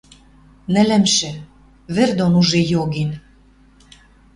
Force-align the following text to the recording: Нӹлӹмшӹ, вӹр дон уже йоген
Нӹлӹмшӹ, 0.73 1.31
вӹр 1.93 2.09
дон 2.17 2.33
уже 2.41 2.59
йоген 2.71 3.11